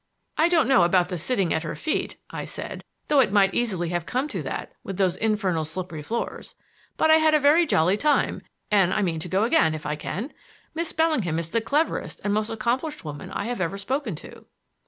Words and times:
"I 0.35 0.47
don't 0.47 0.67
know 0.67 0.81
about 0.81 1.11
sitting 1.19 1.53
at 1.53 1.61
her 1.61 1.75
feet," 1.75 2.17
I 2.31 2.43
said, 2.43 2.83
"though 3.07 3.19
it 3.19 3.31
might 3.31 3.53
easily 3.53 3.89
have 3.89 4.07
come 4.07 4.27
to 4.29 4.41
that 4.41 4.71
with 4.83 4.97
those 4.97 5.15
infernal 5.17 5.63
slippery 5.63 6.01
floors; 6.01 6.55
but 6.97 7.11
I 7.11 7.17
had 7.17 7.35
a 7.35 7.39
very 7.39 7.67
jolly 7.67 7.97
time, 7.97 8.41
and 8.71 8.95
I 8.95 9.03
mean 9.03 9.19
to 9.19 9.29
go 9.29 9.43
again 9.43 9.75
if 9.75 9.85
I 9.85 9.95
can. 9.95 10.33
Miss 10.73 10.91
Bellingham 10.91 11.37
is 11.37 11.51
the 11.51 11.61
cleverest 11.61 12.19
and 12.23 12.33
most 12.33 12.49
accomplished 12.49 13.05
woman 13.05 13.29
I 13.29 13.43
have 13.43 13.61
ever 13.61 13.77
spoken 13.77 14.15
to." 14.15 14.47